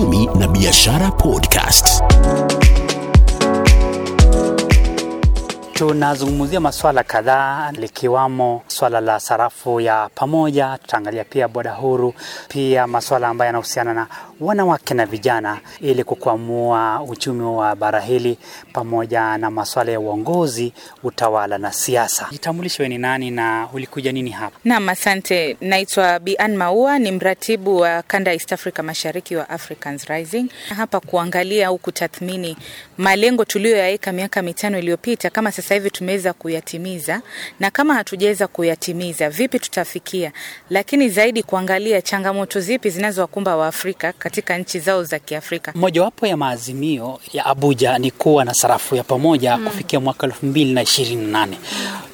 Uchumi 0.00 0.26
na 0.38 0.48
Biashara 0.48 1.10
Podcast. 1.10 2.02
Tunazungumzia 5.84 6.60
masuala 6.60 7.02
kadhaa 7.02 7.72
likiwamo 7.72 8.62
swala 8.66 9.00
la 9.00 9.20
sarafu 9.20 9.80
ya 9.80 10.10
pamoja, 10.14 10.78
tutaangalia 10.82 11.24
pia 11.24 11.48
boda 11.48 11.72
huru, 11.72 12.14
pia 12.48 12.86
masuala 12.86 13.28
ambayo 13.28 13.46
yanahusiana 13.46 13.94
na 13.94 14.06
wanawake 14.40 14.94
na 14.94 15.06
vijana 15.06 15.58
ili 15.80 16.04
kukwamua 16.04 17.02
uchumi 17.08 17.42
wa 17.42 17.76
bara 17.76 18.00
hili, 18.00 18.38
pamoja 18.72 19.38
na 19.38 19.50
masuala 19.50 19.92
ya 19.92 20.00
uongozi, 20.00 20.72
utawala 21.02 21.58
na 21.58 21.72
siasa. 21.72 22.26
Jitambulishe, 22.30 22.88
ni 22.88 22.98
nani 22.98 23.30
na 23.30 23.68
ulikuja 23.72 24.12
nini 24.12 24.30
hapa? 24.30 24.56
Naam, 24.64 24.88
asante. 24.88 25.56
Naitwa 25.60 26.18
Bian 26.18 26.56
Maua, 26.56 26.98
ni 26.98 27.12
mratibu 27.12 27.76
wa 27.76 28.02
kanda 28.02 28.32
East 28.32 28.52
Africa 28.52 28.78
Mashariki 28.82 29.36
wa 29.36 29.48
Africans 29.48 30.04
Rising, 30.08 30.46
hapa 30.76 31.00
kuangalia 31.00 31.66
au 31.68 31.78
kutathmini 31.78 32.56
malengo 32.98 33.44
tuliyoyaweka 33.44 34.12
miaka 34.12 34.42
mitano 34.42 34.78
iliyopita, 34.78 35.30
kama 35.30 35.52
sasa 35.52 35.69
sasa 35.70 35.78
hivi 35.78 35.90
tumeweza 35.90 36.32
kuyatimiza, 36.32 37.22
na 37.60 37.70
kama 37.70 37.94
hatujaweza 37.94 38.46
kuyatimiza, 38.46 39.30
vipi 39.30 39.58
tutafikia? 39.58 40.32
Lakini 40.70 41.08
zaidi 41.08 41.42
kuangalia 41.42 42.02
changamoto 42.02 42.60
zipi 42.60 42.90
zinazowakumba 42.90 43.56
Waafrika 43.56 44.12
katika 44.12 44.58
nchi 44.58 44.78
zao 44.80 45.04
za 45.04 45.18
Kiafrika. 45.18 45.72
Mojawapo 45.74 46.26
ya 46.26 46.36
maazimio 46.36 47.20
ya 47.32 47.46
Abuja 47.46 47.98
ni 47.98 48.10
kuwa 48.10 48.44
na 48.44 48.54
sarafu 48.54 48.96
ya 48.96 49.04
pamoja 49.04 49.56
mm. 49.56 49.66
kufikia 49.66 50.00
mwaka 50.00 50.26
2028 50.26 51.46
mm. 51.46 51.56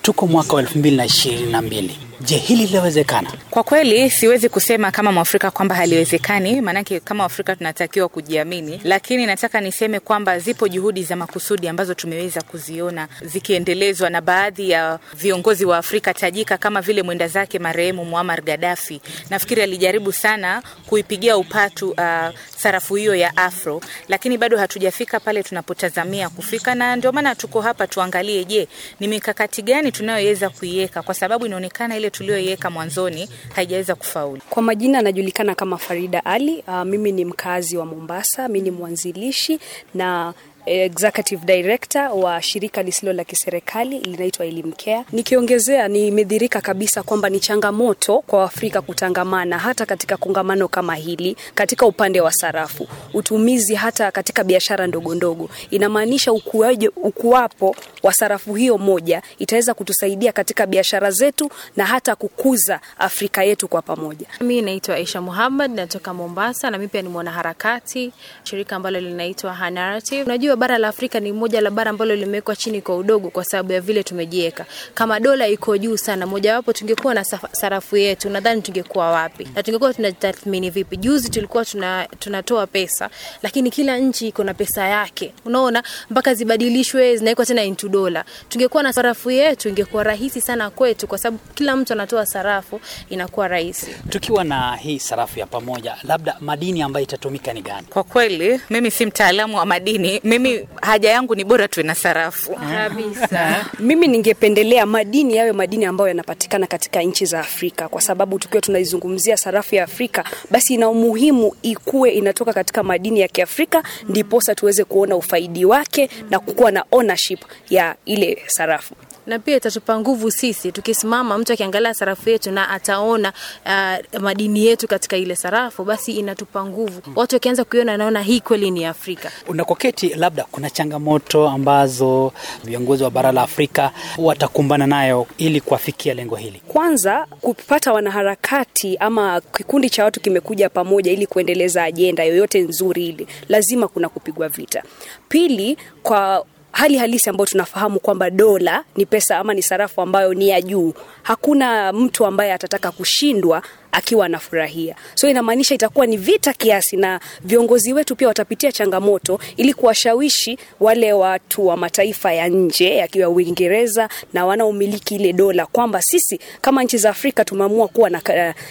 tuko 0.03 0.27
mwaka 0.27 0.57
wa 0.57 0.63
2022 0.63 1.91
Je, 2.21 2.37
hili 2.37 2.67
linawezekana? 2.67 3.33
Kwa 3.51 3.63
kweli 3.63 4.11
siwezi 4.11 4.49
kusema 4.49 4.91
kama 4.91 5.13
Mwafrika 5.13 5.51
kwamba 5.51 5.75
haliwezekani, 5.75 6.61
maanake 6.61 7.01
kama 7.01 7.23
Waafrika 7.23 7.57
tunatakiwa 7.57 8.09
kujiamini, 8.09 8.81
lakini 8.85 9.27
nataka 9.27 9.61
niseme 9.61 10.01
kwamba 10.01 10.39
zipo 10.39 10.69
juhudi 10.69 11.03
za 11.03 11.17
makusudi 11.17 11.69
ambazo 11.69 11.95
tumeweza 11.95 12.43
kuziona 12.43 13.09
zikiendelezwa 13.23 14.11
na 14.11 14.21
baadhi 14.21 14.71
ya 14.71 14.99
viongozi 15.15 15.65
wa 15.65 15.79
Afrika 15.79 16.15
tajika 16.15 16.59
kama 16.59 16.81
vile 16.81 17.03
mwenda 17.03 17.29
zake 17.29 17.59
marehemu 17.59 18.05
Muammar 18.05 18.43
Gaddafi. 18.43 19.01
Nafikiri 19.31 19.63
alijaribu 19.63 20.13
sana 20.13 20.63
kuipigia 20.87 21.37
upatu 21.37 21.91
uh, 21.91 22.29
sarafu 22.57 22.95
hiyo 22.95 23.15
ya 23.15 23.37
afro, 23.37 23.81
lakini 24.09 24.39
bado 24.39 24.59
hatujafika 24.59 25.21
pale 25.21 25.43
tunapotazamia 25.43 26.29
kufika, 26.29 26.75
na 26.75 26.97
ndio 26.97 27.13
maana 27.13 27.35
tuko 27.35 27.61
hapa 27.61 27.87
tuangalie, 27.87 28.45
je, 28.45 28.69
ni 29.01 29.09
mikakati 29.09 29.63
gani 29.63 29.93
tunayoweza 29.93 30.51
kuiweka, 30.51 31.03
kwa 31.03 31.15
sababu 31.15 31.47
inaonekana 31.47 31.97
ile 31.97 32.06
tuliyoiweka 32.11 32.71
mwanzoni 32.71 33.29
haijaweza 33.55 33.95
kufaulu. 33.95 34.41
Kwa 34.51 34.63
majina 34.63 34.99
anajulikana 34.99 35.55
kama 35.55 35.79
Farida 35.79 36.25
Ali. 36.25 36.65
Uh, 36.69 36.83
mimi 36.83 37.13
ni 37.13 37.25
mkazi 37.25 37.77
wa 37.77 37.87
Mombasa, 37.87 38.49
mimi 38.49 38.61
ni 38.61 38.71
mwanzilishi 38.71 39.59
na 39.95 40.35
executive 40.67 41.45
director 41.47 42.11
wa 42.15 42.43
shirika 42.43 42.83
lisilo 42.83 43.13
la 43.13 43.25
kiserikali 43.25 43.99
linaitwa 43.99 44.47
Elimcare. 44.47 45.05
Nikiongezea, 45.13 45.89
nimedhirika 45.89 46.61
kabisa 46.61 47.03
kwamba 47.03 47.29
ni 47.31 47.41
changamoto 47.41 48.19
kwa 48.19 48.45
Afrika 48.45 48.83
kutangamana 48.83 49.59
hata 49.59 49.87
katika 49.87 50.17
kongamano 50.17 50.69
kama 50.69 50.95
hili, 50.95 51.37
katika 51.55 51.87
upande 51.87 52.21
wa 52.21 52.33
sarafu, 52.33 52.89
utumizi 53.15 53.75
hata 53.75 54.11
katika 54.11 54.45
biashara 54.45 54.87
ndogo 54.87 55.15
ndogo. 55.15 55.49
Inamaanisha 55.71 56.33
ukuaje, 56.33 56.89
ukuwapo 56.97 57.77
wa 58.03 58.13
sarafu 58.13 58.55
hiyo 58.55 58.79
moja 58.79 59.23
itaweza 59.39 59.75
kutusaidia 59.75 60.33
katika 60.33 60.67
biashara 60.67 61.11
zetu 61.11 61.51
na 61.77 61.87
hata 61.87 62.17
kukuza 62.17 62.81
Afrika 62.99 63.45
yetu 63.45 63.69
kwa 63.69 63.83
pamoja. 63.83 64.27
Mimi 64.41 64.63
naitwa 64.63 64.95
Aisha 64.95 65.21
Muhammad, 65.21 65.71
natoka 65.75 66.15
Mombasa 66.15 66.71
na 66.71 66.79
mimi 66.79 66.89
pia 66.89 67.03
ni 67.03 67.09
mwanaharakati 67.09 68.13
shirika 68.45 68.77
ambalo 68.77 69.01
linaitwa 69.01 69.55
Ha 69.55 69.71
Narrative. 69.71 70.27
Unajua 70.57 70.69
bara 70.69 70.79
la 70.79 70.89
Afrika 70.89 71.21
ni 71.21 71.33
moja 71.33 71.61
la 71.61 71.71
bara 71.71 71.91
ambalo 71.91 72.17
limewekwa 72.17 72.57
chini 72.57 72.81
kwa 72.81 72.97
udogo 72.97 73.31
kwa 73.31 73.45
sababu 73.45 73.73
ya 73.73 73.81
vile 73.81 74.03
tumejiweka. 74.03 74.67
Kama 74.95 75.21
dola 75.21 75.49
iko 75.49 75.79
juu 75.79 75.97
sana, 75.97 76.27
mojawapo 76.27 76.73
tungekuwa 76.73 77.15
na 77.15 77.25
sarafu 77.53 77.97
yetu, 77.97 78.31
nadhani 78.31 78.63
tungekuwa 78.63 79.11
wapi 79.11 79.49
na 79.55 79.63
tungekuwa 79.63 79.95
tunatathmini 79.95 80.71
vipi? 80.71 80.97
Juzi 80.97 81.31
tulikuwa 81.31 81.65
tuna, 81.65 82.09
tunatoa 82.19 82.67
pesa, 82.67 83.11
lakini 83.43 83.71
kila 83.71 83.99
nchi 83.99 84.29
iko 84.29 84.45
na 84.45 84.55
pesa 84.55 84.89
yake, 84.89 85.33
unaona, 85.45 85.83
mpaka 86.11 86.35
zibadilishwe 86.35 87.17
zinawekwa 87.17 87.47
tena 87.47 87.65
into 87.65 87.89
dola. 87.89 88.25
Tungekuwa 88.49 88.83
na 88.83 88.93
sarafu 88.93 89.31
yetu, 89.31 89.69
ingekuwa 89.69 90.03
rahisi 90.05 90.41
sana 90.41 90.71
kwetu, 90.71 91.07
kwa 91.07 91.19
sababu 91.19 91.39
kila 91.55 91.77
mtu 91.77 91.93
anatoa 91.93 92.27
sarafu, 92.27 92.81
inakuwa 93.11 93.49
rahisi. 93.49 93.87
Tukiwa 94.09 94.45
na 94.45 94.77
hii 94.77 94.99
sarafu 94.99 95.39
ya 95.39 95.47
pamoja, 95.47 95.97
labda 96.03 96.37
madini 96.41 96.83
ambayo 96.83 97.05
itatumika 97.05 97.53
ni 97.53 97.63
gani? 97.63 97.87
Kwa 97.91 98.05
kweli 98.05 98.61
mimi 98.71 98.91
si 98.91 99.07
mtaalamu 99.07 99.57
wa 99.59 99.67
madini, 99.67 100.21
mimi 100.25 100.46
haja 100.83 101.11
yangu 101.11 101.35
ni 101.35 101.45
bora 101.45 101.69
tuwe 101.69 101.87
na 101.87 101.95
sarafu. 101.95 102.55
Kabisa. 102.55 103.67
Mimi 103.79 104.09
ningependelea 104.09 104.87
madini 104.87 105.37
yawe 105.37 105.53
madini 105.53 105.85
ambayo 105.85 106.09
yanapatikana 106.09 106.67
katika 106.67 107.03
nchi 107.03 107.27
za 107.27 107.41
Afrika, 107.41 107.89
kwa 107.89 108.01
sababu 108.01 108.39
tukiwa 108.39 108.61
tunaizungumzia 108.63 109.37
sarafu 109.37 109.75
ya 109.75 109.85
Afrika, 109.85 110.25
basi 110.51 110.75
ina 110.75 110.89
umuhimu 110.89 111.53
ikuwe 111.63 112.11
inatoka 112.11 112.53
katika 112.53 112.83
madini 112.83 113.21
ya 113.21 113.29
Kiafrika, 113.29 113.83
ndiposa 114.09 114.55
tuweze 114.55 114.85
kuona 114.85 115.17
ufaidi 115.17 115.65
wake 115.65 116.11
na 116.31 116.39
kukuwa 116.39 116.71
na 116.71 116.85
ownership 116.91 117.41
ya 117.71 117.95
ile 118.05 118.39
sarafu 118.47 118.95
na 119.27 119.39
pia 119.39 119.57
itatupa 119.57 120.01
nguvu 120.01 120.31
sisi 120.31 120.73
tukisimama, 120.73 121.39
mtu 121.39 121.53
akiangalia 121.53 121.95
sarafu 121.95 122.31
yetu 122.31 122.51
na 122.53 122.71
ataona 122.71 123.33
uh, 123.67 124.21
madini 124.21 124.67
yetu 124.67 124.89
katika 124.89 125.17
ile 125.17 125.37
sarafu, 125.37 125.85
basi 125.85 126.13
inatupa 126.13 126.65
nguvu. 126.67 127.01
Watu 127.17 127.35
wakianza 127.37 127.65
kuiona, 127.65 127.97
naona 127.97 128.23
hii 128.23 128.41
kweli 128.41 128.71
ni 128.71 128.85
Afrika. 128.85 129.31
Unakoketi, 129.49 130.09
labda 130.09 130.45
kuna 130.45 130.71
changamoto 130.71 131.49
ambazo 131.49 132.33
viongozi 132.65 133.05
wa 133.05 133.11
bara 133.11 133.33
la 133.33 133.43
Afrika 133.43 133.91
watakumbana 134.19 134.87
nayo 134.87 135.27
ili 135.39 135.61
kuafikia 135.61 136.15
lengo 136.15 136.37
hili. 136.37 136.63
Kwanza, 136.69 137.27
kupata 137.41 137.93
wanaharakati 137.93 138.97
ama 138.97 139.41
kikundi 139.41 139.91
cha 139.91 140.05
watu 140.05 140.21
kimekuja 140.21 140.69
pamoja 140.69 141.13
ili 141.13 141.27
kuendeleza 141.27 141.85
ajenda 141.85 142.25
yoyote 142.25 142.61
nzuri 142.61 143.07
ile, 143.09 143.27
lazima 143.49 143.89
kuna 143.89 144.09
kupigwa 144.09 144.49
vita. 144.49 144.83
Pili, 145.29 145.79
kwa 146.03 146.47
hali 146.77 146.97
halisi 146.99 147.31
ambayo 147.31 147.47
tunafahamu 147.47 148.01
kwamba 148.01 148.31
dola 148.31 148.85
ni 148.97 149.07
pesa 149.07 149.39
ama 149.39 149.55
ni 149.55 149.63
sarafu 149.63 150.01
ambayo 150.03 150.35
ni 150.35 150.49
ya 150.49 150.63
juu. 150.63 150.93
Hakuna 151.23 151.93
mtu 151.93 152.27
ambaye 152.27 152.53
atataka 152.53 152.91
kushindwa 152.91 153.63
akiwa 153.93 154.27
anafurahia. 154.27 154.97
So 155.15 155.29
inamaanisha 155.29 155.75
itakuwa 155.75 156.07
ni 156.07 156.17
vita 156.17 156.53
kiasi, 156.53 156.97
na 156.97 157.21
viongozi 157.45 157.93
wetu 157.93 158.17
pia 158.17 158.29
watapitia 158.29 158.73
changamoto 158.73 159.39
ili 159.57 159.75
kuwashawishi 159.75 160.59
wale 160.81 161.13
watu 161.13 161.67
wa 161.67 161.77
mataifa 161.77 162.33
ya 162.33 162.49
nje 162.49 162.97
yakiwa 162.97 163.29
Uingereza 163.29 164.09
na 164.33 164.47
wanaomiliki 164.47 165.15
ile 165.15 165.33
dola 165.33 165.67
kwamba 165.67 166.03
sisi 166.03 166.41
kama 166.61 166.85
nchi 166.85 166.99
za 166.99 167.11
Afrika 167.11 167.45
tumeamua 167.45 167.89
kuwa 167.89 168.11
na, 168.11 168.23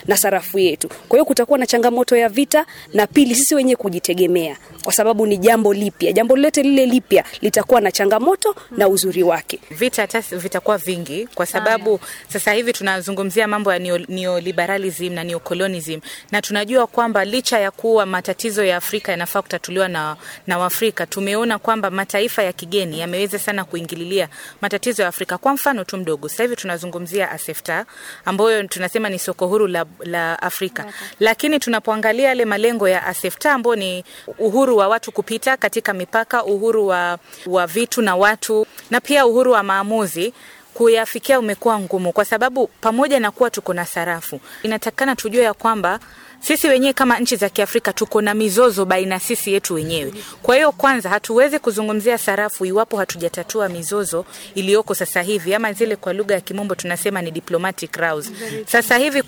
na 0.07 0.17
sarafu 0.17 0.59
yetu. 0.59 0.87
Kwa 0.89 1.17
hiyo 1.17 1.25
kutakuwa 1.25 1.59
na 1.59 1.65
changamoto 1.67 2.15
ya 2.17 2.29
vita, 2.29 2.65
na 2.93 3.07
pili 3.07 3.35
sisi 3.35 3.55
wenyewe 3.55 3.75
kujitegemea, 3.75 4.57
kwa 4.83 4.93
sababu 4.93 5.25
ni 5.25 5.37
jambo 5.37 5.73
lipya. 5.73 6.11
Jambo 6.13 6.35
lolote 6.35 6.63
lile 6.63 6.85
lipya 6.85 7.23
litakuwa 7.41 7.81
na 7.81 7.91
changamoto 7.91 8.55
na 8.77 8.87
uzuri 8.87 9.23
wake. 9.23 9.59
Vita 9.71 10.01
hata 10.01 10.21
vitakuwa 10.21 10.77
vingi, 10.77 11.27
kwa 11.35 11.45
sababu 11.45 11.99
sasa 12.27 12.53
hivi 12.53 12.73
tunazungumzia 12.73 13.47
mambo 13.47 13.73
ya 13.73 13.79
neoliberalism 14.09 15.13
na 15.15 15.23
neocolonism 15.23 15.99
na 16.31 16.41
tunajua 16.41 16.87
kwamba 16.87 17.25
licha 17.25 17.59
ya 17.59 17.71
kuwa 17.71 18.05
matatizo 18.05 18.63
ya 18.65 18.77
Afrika 18.77 19.11
yanafaa 19.11 19.41
kutatuliwa 19.41 19.87
na, 19.87 20.15
na 20.47 20.57
Waafrika, 20.57 21.05
tumeona 21.05 21.59
kwamba 21.59 21.89
mataifa 21.91 22.43
ya 22.43 22.53
kigeni 22.53 22.99
yameweza 22.99 23.39
sana 23.39 23.63
kuingililia 23.65 24.29
matatizo 24.61 25.01
ya 25.03 25.07
Afrika. 25.09 25.37
Kwa 25.37 25.53
mfano 25.53 25.83
tu 25.83 25.97
mdogo, 25.97 26.29
sasa 26.29 26.55
tunazungumzia 26.55 27.31
ASEFTA 27.31 27.85
ambayo 28.25 28.63
tunasema 28.67 29.09
ni 29.09 29.19
soko 29.19 29.47
huru 29.47 29.67
la, 29.67 29.85
la 30.03 30.41
Afrika 30.41 30.81
okay. 30.83 30.93
Lakini 31.19 31.59
tunapoangalia 31.59 32.27
yale 32.27 32.45
malengo 32.45 32.89
ya 32.89 33.05
ASEFTA 33.05 33.53
ambayo 33.53 33.75
ni 33.75 34.03
uhuru 34.39 34.77
wa 34.77 34.87
watu 34.87 35.11
kupita 35.11 35.57
katika 35.57 35.93
mipaka, 35.93 36.43
uhuru 36.43 36.87
wa, 36.87 37.19
wa 37.45 37.67
vitu 37.67 38.01
na 38.01 38.15
watu 38.15 38.67
na 38.89 39.01
pia 39.01 39.25
uhuru 39.25 39.51
wa 39.51 39.63
maamuzi 39.63 40.33
kuyafikia 40.75 41.39
umekuwa 41.39 41.79
ngumu, 41.79 42.11
kwa 42.13 42.25
sababu 42.25 42.67
pamoja 42.81 43.19
na 43.19 43.31
kuwa 43.31 43.49
tuko 43.49 43.73
na 43.73 43.85
sarafu, 43.85 44.39
inatakikana 44.63 45.15
tujue 45.15 45.43
ya 45.43 45.53
kwamba 45.53 45.99
sisi 46.39 46.67
wenyewe 46.67 46.93
kama 46.93 47.19
nchi 47.19 47.35
za 47.35 47.49
Kiafrika 47.49 47.93
tuko 47.93 48.21
na 48.21 48.33
mizozo 48.33 48.85
baina 48.85 49.19
sisi 49.19 49.53
yetu 49.53 49.73
wenyewe. 49.73 50.13
Kwa 50.43 50.55
hiyo 50.55 50.71
kwanza, 50.71 51.09
hatuwezi 51.09 51.59
kuzungumzia 51.59 52.17
sarafu 52.17 52.65
iwapo 52.65 52.97
hatujatatua 52.97 53.69
mizozo 53.69 54.25
iliyoko 54.55 54.95
sasa 54.95 55.21
hivi, 55.21 55.53
ama 55.55 55.73
zile 55.73 55.95
kwa 55.95 56.13
lugha 56.13 56.35
ya 56.35 56.41
kimombo 56.41 56.75
tunasema 56.75 57.21
ni 57.21 57.31
diplomatic 57.31 57.95
rows. 57.97 58.31
Sasa 58.67 58.97
hivi 58.97 59.21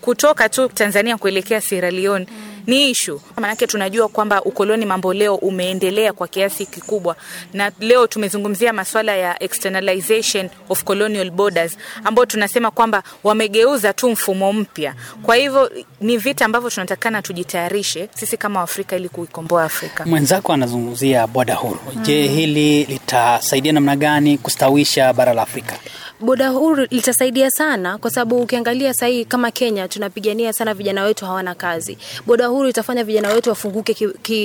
kutoka 0.00 0.48
tu 0.48 0.68
Tanzania 0.68 1.16
kuelekea 1.16 1.60
Sierra 1.60 1.90
Leone 1.90 2.26
ni 2.66 2.90
ishu, 2.90 3.20
maanake 3.36 3.66
tunajua 3.66 4.08
kwamba 4.08 4.42
ukoloni 4.42 4.86
mambo 4.86 5.14
leo 5.14 5.34
umeendelea 5.34 6.12
kwa 6.12 6.28
kiasi 6.28 6.66
kikubwa, 6.66 7.16
na 7.52 7.72
leo 7.80 8.06
tumezungumzia 8.06 8.72
maswala 8.72 9.16
ya 9.16 9.42
externalization 9.42 10.50
of 10.68 10.84
colonial 10.84 11.30
borders, 11.30 11.76
ambao 12.04 12.26
tunasema 12.26 12.70
kwamba 12.70 13.02
wamegeuza 13.24 13.92
tu 13.92 14.10
mfumo 14.10 14.52
mpya. 14.52 14.94
Kwa 15.22 15.36
hivyo 15.36 15.70
ni 16.00 16.16
vita 16.18 16.44
ambavyo 16.44 16.70
tunatakana 16.70 17.22
tujitayarishe 17.22 18.08
sisi 18.14 18.36
kama 18.36 18.60
Afrika 18.60 18.96
ili 18.96 19.08
kuikomboa 19.08 19.64
Afrika. 19.64 20.06
Mwenzako 20.06 20.52
anazungumzia 20.52 21.26
boda 21.26 21.54
huru. 21.54 21.80
Je, 22.02 22.26
hili 22.28 22.84
litasaidia 22.84 23.72
namna 23.72 23.96
gani 23.96 24.38
kustawisha 24.38 25.12
bara 25.12 25.34
la 25.34 25.42
Afrika? 25.42 25.74
Boda 26.20 26.48
huru 26.48 26.86
litasaidia 26.90 27.50
sana 27.50 27.98
kwa 27.98 28.10
sababu 28.10 28.42
ukiangalia 28.42 28.94
sahii 28.94 29.24
kama 29.24 29.50
Kenya 29.50 29.88
tunapigania 29.88 30.52
sana 30.52 30.74
vijana 30.74 31.02
wetu 31.04 31.26
hawana 31.26 31.54
kazi. 31.54 31.98
Boda 32.26 32.46
huru 32.46 32.68
itafanya 32.68 33.04
vijana 33.04 33.28
wetu 33.28 33.48
wafunguke 33.50 33.94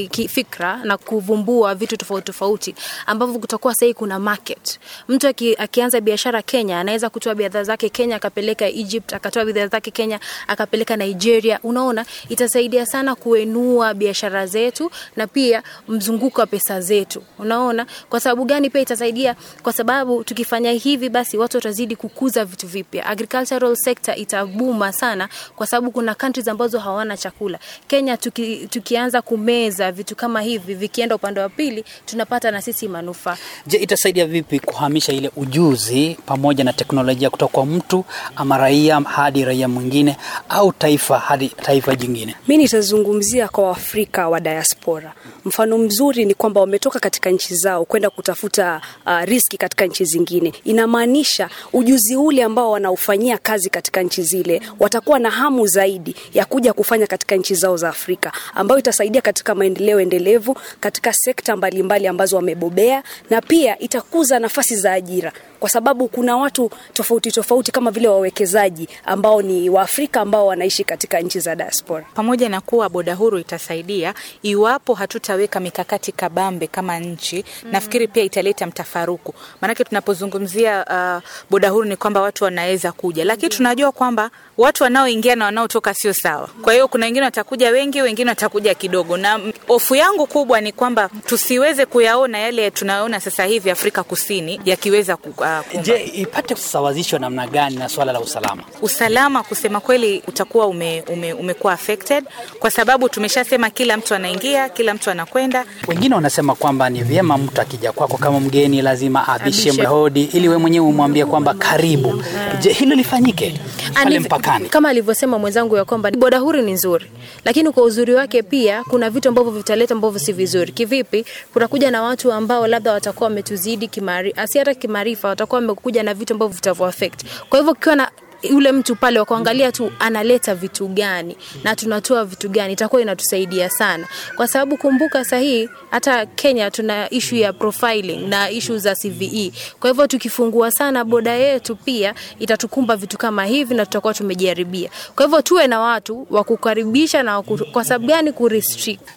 kifikra 0.07 0.73
ki, 0.77 0.81
ki 0.81 0.87
na 0.87 0.97
kuvumbua 0.97 1.75
vitu 1.75 1.97
tofauti 1.97 2.25
tofauti 2.25 2.75
ambavyo 3.05 3.39
kutakuwa 3.39 3.75
sahii 3.75 3.93
kuna 3.93 4.19
market. 4.19 4.79
Mtu 5.07 5.27
aki, 5.27 5.55
akianza 5.55 6.01
biashara 6.01 6.41
Kenya 6.41 6.79
anaweza 6.79 7.09
kutoa 7.09 7.35
bidhaa 7.35 7.63
zake 7.63 7.89
Kenya 7.89 8.15
akapeleka 8.15 8.65
Egypt, 8.67 9.13
akatoa 9.13 9.45
bidhaa 9.45 9.67
zake 9.67 9.91
Kenya 9.91 10.19
akapeleka 10.47 10.95
Nigeria. 10.97 11.59
Unaona, 11.63 12.05
itasaidia 12.29 12.85
sana 12.85 13.15
kuenua 13.15 13.93
biashara 13.93 14.47
zetu 14.47 14.91
na 15.15 15.27
pia 15.27 15.63
mzunguko 15.87 16.41
wa 16.41 16.47
pesa 16.47 16.81
zetu. 16.81 17.23
Unaona, 17.39 17.85
kwa 18.09 18.19
sababu 18.19 18.45
gani? 18.45 18.69
Pia 18.69 18.81
itasaidia 18.81 19.35
kwa 19.63 19.73
sababu 19.73 20.23
tukifanya 20.23 20.71
hivi 20.71 21.09
basi 21.09 21.37
watu 21.37 21.64
tutazidi 21.65 21.95
kukuza 21.95 22.45
vitu 22.45 22.67
vipya. 22.67 23.05
Agricultural 23.05 23.75
sector 23.75 24.19
itabuma 24.19 24.91
sana 24.93 25.29
kwa 25.55 25.67
sababu 25.67 25.91
kuna 25.91 26.15
countries 26.15 26.47
ambazo 26.47 26.79
hawana 26.79 27.17
chakula. 27.17 27.59
Kenya 27.87 28.17
tuki, 28.17 28.67
tukianza 28.67 29.21
kumeza 29.21 29.91
vitu 29.91 30.15
kama 30.15 30.41
hivi 30.41 30.73
vikienda 30.73 31.15
upande 31.15 31.39
wa 31.39 31.49
pili 31.49 31.85
tunapata 32.05 32.51
na 32.51 32.61
sisi 32.61 32.87
manufaa. 32.87 33.37
Je, 33.67 33.77
itasaidia 33.77 34.25
vipi 34.25 34.59
kuhamisha 34.59 35.13
ile 35.13 35.31
ujuzi 35.35 36.17
pamoja 36.25 36.63
na 36.63 36.73
teknolojia 36.73 37.29
kutoka 37.29 37.51
kwa 37.53 37.65
mtu 37.65 38.05
ama 38.35 38.57
raia 38.57 38.99
hadi 38.99 39.45
raia 39.45 39.67
mwingine 39.67 40.17
au 40.49 40.71
taifa 40.73 41.19
hadi 41.19 41.49
taifa 41.49 41.95
jingine? 41.95 42.35
Mi 42.47 42.57
nitazungumzia 42.57 43.47
kwa 43.47 43.63
Waafrika 43.63 44.29
wa 44.29 44.39
diaspora. 44.39 45.13
Mfano 45.45 45.77
mzuri 45.77 46.25
ni 46.25 46.33
kwamba 46.33 46.61
wametoka 46.61 46.99
katika 46.99 47.29
nchi 47.29 47.55
zao 47.55 47.85
kwenda 47.85 48.09
kutafuta 48.09 48.81
uh, 49.05 49.21
riski 49.23 49.57
katika 49.57 49.85
nchi 49.85 50.05
zingine. 50.05 50.53
Inamaanisha 50.63 51.49
ujuzi 51.73 52.15
ule 52.15 52.43
ambao 52.43 52.71
wanaufanyia 52.71 53.37
kazi 53.37 53.69
katika 53.69 54.01
nchi 54.01 54.23
zile 54.23 54.61
watakuwa 54.79 55.19
na 55.19 55.29
hamu 55.29 55.67
zaidi 55.67 56.15
ya 56.33 56.45
kuja 56.45 56.73
kufanya 56.73 57.07
katika 57.07 57.35
nchi 57.35 57.55
zao 57.55 57.77
za 57.77 57.89
Afrika, 57.89 58.31
ambayo 58.55 58.79
itasaidia 58.79 59.21
katika 59.21 59.55
maendeleo 59.55 59.99
endelevu 59.99 60.57
katika 60.79 61.13
sekta 61.13 61.55
mbalimbali 61.55 61.83
mbali 61.83 62.07
ambazo 62.07 62.35
wamebobea, 62.35 63.03
na 63.29 63.41
pia 63.41 63.79
itakuza 63.79 64.39
nafasi 64.39 64.75
za 64.75 64.93
ajira 64.93 65.31
kwa 65.59 65.69
sababu 65.69 66.07
kuna 66.07 66.37
watu 66.37 66.71
tofauti 66.93 67.31
tofauti 67.31 67.71
kama 67.71 67.91
vile 67.91 68.07
wawekezaji 68.07 68.87
ambao 69.05 69.41
ni 69.41 69.69
Waafrika 69.69 70.21
ambao 70.21 70.47
wanaishi 70.47 70.83
katika 70.83 71.19
nchi 71.19 71.39
za 71.39 71.55
diaspora. 71.55 72.05
Pamoja 72.13 72.49
na 72.49 72.61
kuwa 72.61 72.89
boda 72.89 73.15
huru 73.15 73.39
itasaidia, 73.39 74.13
iwapo 74.43 74.93
hatutaweka 74.93 75.59
mikakati 75.59 76.11
kabambe 76.11 76.67
kama 76.67 76.99
nchi 76.99 77.45
mm. 77.63 77.71
nafikiri 77.71 78.07
pia 78.07 78.23
italeta 78.23 78.67
mtafaruku, 78.67 79.33
maanake 79.61 79.83
tunapozungumzia 79.83 80.85
uh, 80.85 81.23
boda 81.49 81.69
huru 81.69 81.85
ni 81.89 81.95
kwamba 81.95 82.21
watu 82.21 82.43
wanaweza 82.43 82.91
kuja, 82.91 83.25
lakini 83.25 83.49
tunajua 83.49 83.91
kwamba 83.91 84.29
watu 84.57 84.83
wanaoingia 84.83 85.35
na 85.35 85.45
wanaotoka 85.45 85.93
sio 85.93 86.13
sawa. 86.13 86.49
Kwa 86.61 86.73
hiyo 86.73 86.87
kuna 86.87 87.05
wengine 87.05 87.25
watakuja 87.25 87.69
wengi, 87.69 88.01
wengine 88.01 88.29
watakuja 88.29 88.73
kidogo, 88.75 89.17
na 89.17 89.39
hofu 89.67 89.95
yangu 89.95 90.27
kubwa 90.27 90.61
ni 90.61 90.71
kwamba 90.71 91.09
tusiweze 91.25 91.85
kuyaona 91.85 92.37
yale 92.39 92.71
tunayoona 92.71 93.19
sasa 93.19 93.45
hivi 93.45 93.69
Afrika 93.71 94.03
Kusini 94.03 94.61
yakiweza 94.65 95.17
ku, 95.17 95.29
uh, 95.37 95.81
Je, 95.81 96.03
ipate 96.03 96.53
kusawazishwa 96.55 97.19
namna 97.19 97.47
gani 97.47 97.75
na 97.75 97.89
swala 97.89 98.11
la 98.11 98.19
usalama? 98.19 98.63
Usalama 98.81 99.43
kusema 99.43 99.79
kweli 99.79 100.23
utakuwa 100.27 100.67
ume, 100.67 101.03
ume, 101.07 101.33
umekuwa 101.33 101.73
affected 101.73 102.23
kwa 102.59 102.71
sababu 102.71 103.09
tumeshasema 103.09 103.69
kila 103.69 103.97
mtu 103.97 104.15
anaingia, 104.15 104.69
kila 104.69 104.93
mtu 104.93 105.11
anakwenda. 105.11 105.65
Wengine 105.87 106.15
wanasema 106.15 106.55
kwamba 106.55 106.89
ni 106.89 107.03
vyema 107.03 107.37
mtu 107.37 107.61
akija 107.61 107.91
kwako 107.91 108.17
kama 108.17 108.39
mgeni 108.39 108.81
lazima 108.81 109.27
abishe 109.27 109.71
mhodi 109.71 110.23
ili 110.23 110.49
we 110.49 110.57
mwenyewe 110.57 110.85
umwambie 110.87 111.25
kwamba 111.25 111.53
karibu. 111.53 112.23
Je, 112.59 112.73
hilo 112.73 112.95
lifanyike 112.95 113.59
pale 113.93 114.19
mpakani? 114.45 114.69
Kama 114.69 114.89
alivyosema 114.89 115.39
mwenzangu 115.39 115.77
ya 115.77 115.85
kwamba 115.85 116.11
boda 116.11 116.39
huru 116.39 116.61
ni 116.61 116.71
nzuri, 116.71 117.05
lakini 117.45 117.71
kwa 117.71 117.83
uzuri 117.83 118.13
wake 118.13 118.43
pia 118.43 118.83
kuna 118.83 119.09
vitu 119.09 119.29
ambavyo 119.29 119.51
vitaleta 119.51 119.93
ambavyo 119.95 120.19
si 120.19 120.33
vizuri. 120.33 120.71
Kivipi? 120.71 121.25
Kutakuja 121.53 121.91
na 121.91 122.01
watu 122.03 122.31
ambao 122.33 122.67
labda 122.67 122.91
watakuwa 122.93 123.29
wametuzidi 123.29 123.87
kimari, 123.87 124.33
asi 124.37 124.59
hata 124.59 124.73
kimaarifa, 124.73 125.27
watakuwa 125.27 125.61
wamekuja 125.61 126.03
na 126.03 126.13
vitu 126.13 126.33
ambavyo 126.33 126.55
vitavyo 126.55 126.85
affect. 126.85 127.25
Kwa 127.49 127.59
hivyo 127.59 127.71
ukiwa 127.73 127.95
na 127.95 128.11
yule 128.47 128.71
mtu 128.71 128.95
pale 128.95 129.19
wa 129.19 129.25
kuangalia 129.25 129.71
tu 129.71 129.91
analeta 129.99 130.55
vitu 130.55 130.87
gani 130.87 131.37
na 131.63 131.75
tunatoa 131.75 132.25
vitu 132.25 132.49
gani, 132.49 132.73
itakuwa 132.73 133.01
inatusaidia 133.01 133.69
sana, 133.69 134.07
kwa 134.35 134.47
sababu 134.47 134.77
kumbuka, 134.77 135.25
sahihi 135.25 135.69
hata 135.91 136.25
Kenya 136.25 136.71
tuna 136.71 137.09
ishu 137.09 137.35
ya 137.35 137.53
profiling 137.53 138.27
na 138.27 138.49
ishu 138.49 138.77
za 138.77 138.95
CVE. 138.95 139.51
Kwa 139.79 139.89
hivyo 139.89 140.07
tukifungua 140.07 140.71
sana 140.71 141.03
boda 141.03 141.31
yetu, 141.31 141.75
pia 141.75 142.13
itatukumba 142.39 142.95
vitu 142.95 143.17
kama 143.17 143.45
hivi 143.45 143.73
na 143.75 143.85
tutakuwa 143.85 144.13
tumejaribia. 144.13 144.89
Kwa 145.15 145.25
hivyo 145.25 145.41
tuwe 145.41 145.67
na 145.67 145.79
watu 145.79 146.27
wa 146.29 146.43
kukaribisha 146.43 147.23
na 147.23 147.35
waku, 147.35 147.57
kwa 147.71 147.83
sababu 147.83 148.07
gani 148.07 148.31
ku. 148.31 148.49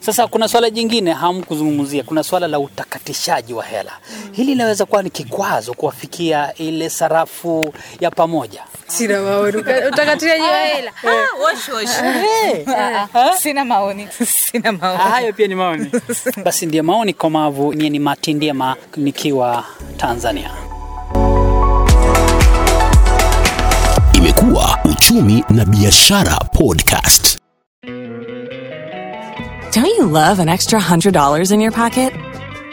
Sasa 0.00 0.26
kuna 0.26 0.48
swala 0.48 0.70
jingine 0.70 1.12
hamkuzungumzia, 1.12 2.02
kuna 2.02 2.22
swala 2.22 2.48
la 2.48 2.58
utakatishaji 2.58 3.52
wa 3.54 3.64
hela. 3.64 3.92
Hili 4.32 4.50
linaweza 4.50 4.86
kuwa 4.86 5.02
ni 5.02 5.10
kikwazo 5.10 5.74
kuwafikia 5.74 6.54
ile 6.54 6.90
sarafu 6.90 7.74
ya 8.00 8.10
pamoja. 8.10 8.62
Sina 8.86 9.17
Utakatishaji 9.88 10.42
wa 10.42 10.56
hela. 10.58 10.92
Wash 11.44 11.68
wash. 11.68 13.38
Sina 13.40 13.64
maoni. 13.64 14.08
Sina 14.50 14.72
maoni. 14.72 14.98
Hayo 15.10 15.32
pia 15.32 15.46
ni 15.46 15.54
maoni. 15.54 15.90
Basi 16.44 16.66
ndio 16.66 16.82
maoni 16.82 17.12
komavu. 17.12 17.74
nie 17.74 17.90
ni 17.90 17.98
Matindiema 17.98 18.76
nikiwa 18.96 19.64
Tanzania. 19.96 20.50
Imekuwa 24.12 24.78
Uchumi 24.84 25.44
na 25.50 25.64
Biashara 25.64 26.36
Podcast. 26.52 27.38
Don't 29.74 29.98
you 29.98 30.06
love 30.06 30.42
an 30.42 30.48
extra 30.48 30.80
$100 30.80 31.52
in 31.54 31.60
your 31.60 31.72
pocket? 31.72 32.12